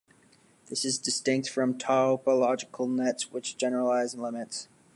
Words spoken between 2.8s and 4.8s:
nets which generalise limits.